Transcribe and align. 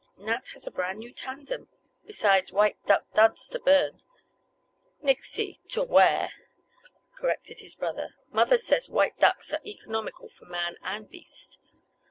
Nat 0.17 0.47
has 0.55 0.65
a 0.65 0.71
brand 0.71 0.97
new 0.97 1.13
tandem, 1.13 1.69
besides 2.07 2.51
white 2.51 2.83
duck 2.87 3.05
duds 3.13 3.47
to 3.49 3.59
burn—" 3.59 4.01
"Nixy! 5.03 5.59
To 5.69 5.83
wear," 5.83 6.31
corrected 7.15 7.59
his 7.59 7.75
brother. 7.75 8.15
"Mother 8.31 8.57
says 8.57 8.89
white 8.89 9.19
ducks 9.19 9.53
are 9.53 9.61
economical 9.63 10.27
for 10.27 10.45
man—and 10.45 11.11
beast." 11.11 11.59